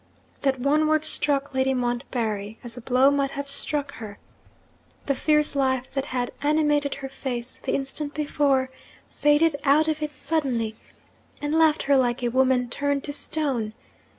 [0.41, 4.17] That one word struck Lady Montbarry as a blow might have struck her.
[5.05, 8.71] The fierce life that had animated her face the instant before,
[9.11, 10.75] faded out of it suddenly,
[11.39, 13.73] and left her like a woman turned to stone.